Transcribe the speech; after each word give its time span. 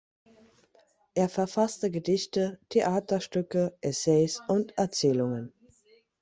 Er 1.13 1.29
verfasste 1.29 1.91
Gedichte, 1.91 2.57
Theaterstücke, 2.69 3.77
Essays 3.81 4.41
und 4.47 4.75
Erzählungen. 4.75 5.53